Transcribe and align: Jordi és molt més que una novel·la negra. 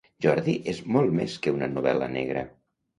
Jordi 0.25 0.55
és 0.73 0.79
molt 0.97 1.15
més 1.21 1.37
que 1.45 1.57
una 1.59 1.71
novel·la 1.77 2.13
negra. 2.19 2.49